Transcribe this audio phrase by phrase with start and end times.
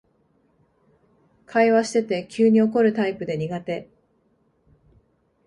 [1.45, 3.87] 会話してて急に怒るタイプで苦手